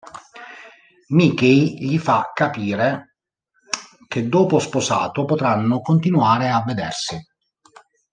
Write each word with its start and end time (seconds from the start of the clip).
Mickey 1.09 1.75
gli 1.75 1.99
fa 1.99 2.31
capire 2.33 3.17
che 4.07 4.27
dopo 4.27 4.57
sposato 4.57 5.25
potranno 5.25 5.81
continuare 5.81 6.49
a 6.49 6.63
vedersi. 6.63 7.23